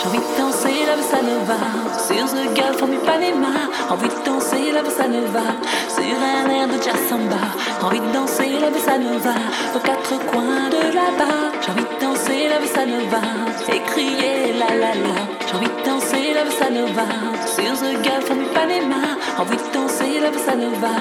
[0.00, 1.60] J'ai envie de danser la bossa nova
[2.08, 3.68] sur ce golf en Ipanema.
[3.90, 5.44] Envie de danser la bossa nova
[5.88, 7.36] sur un air de jazz samba.
[7.82, 9.36] Envie de danser la bossa nova
[9.74, 11.52] aux quatre coins de là-bas.
[11.60, 13.20] J'ai envie de danser la bossa nova
[13.68, 15.16] et crier la la la.
[15.46, 17.08] J'ai envie de danser la bossa nova
[17.44, 19.04] sur ce golf en Ipanema.
[19.38, 20.96] Envie de danser la bossa nova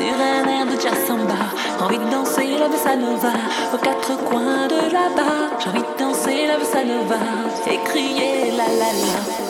[0.00, 1.34] sur un air de jazz samba.
[1.80, 3.34] Envie de danser la bossa nova
[3.74, 5.58] aux quatre coins de là-bas.
[5.60, 7.22] J'ai envie de danser la bossa nova
[7.66, 9.49] et crier la la la.